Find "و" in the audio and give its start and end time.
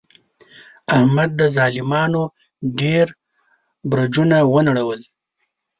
4.51-4.55